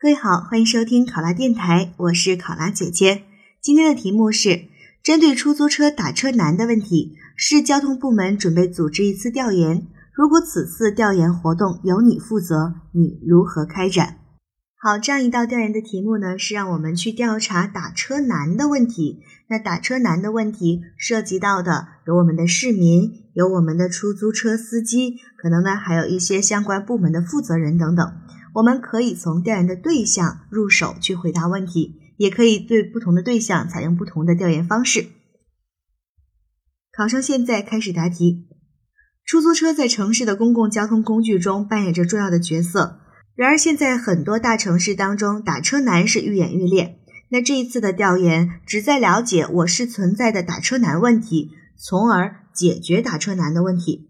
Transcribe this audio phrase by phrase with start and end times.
[0.00, 3.24] 各位好，欢迎收听考拉电台，我是考拉姐姐。
[3.60, 4.66] 今天的题目是
[5.02, 9.88] 针对出租车打车难的问题，市交通部门准备组织一次调研。
[10.12, 14.18] 如果此次调研活动由你负责，你如何开展？
[14.76, 19.24] 好，这样一道调研的题目呢，是让我们去调查打车难的问题。
[19.48, 28.12] 那打车难的问题涉及到的有我们的市民，有我们的出租车司机，可能呢还有一些相关部门的负责人等等。
[28.58, 35.06] 我们可以从调研的对象入手去回答问题，也可以对不同的对象采用不同的调研方式。
[36.92, 38.48] 考生现在开始答题。
[39.24, 43.00] 出租车在城市的公共交通工具中扮演着重要的角色。
[43.36, 46.98] 然而，现在很多大城市当中，打车难是愈演愈烈。
[47.30, 54.08] 那这一次的调研旨在了解我市存在的打车难问题，从而解决打车难的问题。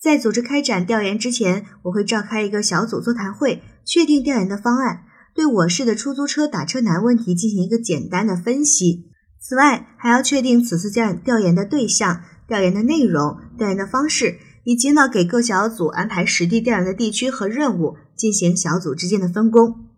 [0.00, 9.10] 在组织开展调研之前，我会召开一个小组座谈会，确定调研的方案，对我市的出租车打车难问题进行一个简单的分析。
[9.40, 14.38] 此外，还要确定此次调调研的对象、调研的内容、调研的方式。
[14.66, 19.90] 以及呢，给各小组安排实地调研的地区和任务，进行小组之间的分工。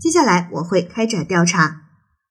[0.00, 1.82] 接下来我会开展调查。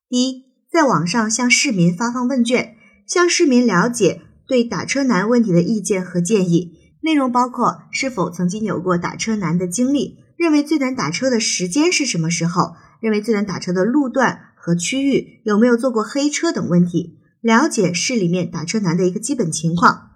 [0.09, 6.71] 第一，在网上向市民发放问卷，向市民了解对打车难问题的意见和建议。
[7.03, 20.09] 内容包括是否曾经有过打车难的经历，认为最难打车的时间是什么时候，认为最难打车的路段和区域，有没有坐过黑车等问题，了解市里面打车难的一个基本情况。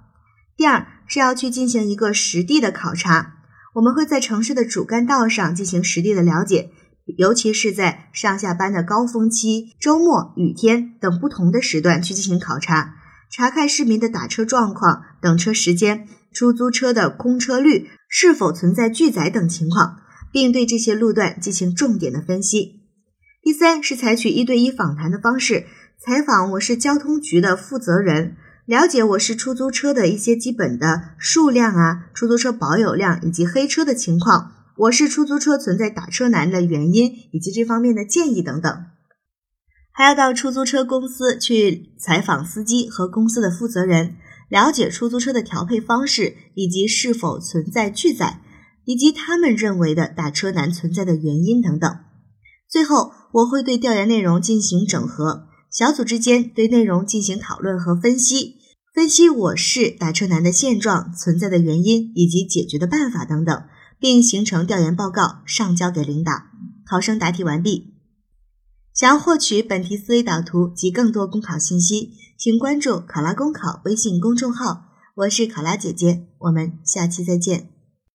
[0.57, 3.35] 第二是要去进行一个实地的考察，
[3.75, 6.71] 我们会在城市的主干道上进行实地的了解，
[7.19, 12.95] 尤其是在上下班的高峰期、周末、雨天等不同的时段去进行考察，
[13.29, 19.99] 查看市民的打车状况、等车时间、出租车的空车率是否存在拒载等情况，
[20.35, 22.81] 并对这些路段进行重点的分析。
[23.41, 25.65] 第三是采取一对一访谈的方式，
[25.97, 28.35] 采访我市交通局的负责人。
[28.65, 38.85] 了解我市出租车的一些基本的数量啊，出租车保有量以及黑车的情况，我市出租车存在打车难的原因以及这方面的建议等等，
[39.93, 44.17] 还要到出租车公司去采访司机和公司的负责人，
[44.49, 48.41] 了解出租车的调配方式以及是否存在拒载，
[48.85, 51.97] 以及他们认为的打车难存在的原因等等。
[52.69, 55.47] 最后，我会对调研内容进行整合。
[55.71, 58.55] 小组之间对内容进行讨论和分析，
[58.93, 63.63] 分析我市打车难的现状、存在的原因以及解决的办法等等，
[63.99, 66.31] 并形成调研报告上交给领导。
[66.89, 67.95] 考生答题完毕。
[68.93, 74.85] 想要获取本题思维导图及更多公考信息，请关注“考拉公考”微信公众号。
[75.15, 77.74] 我是考拉姐姐，我们下期再见。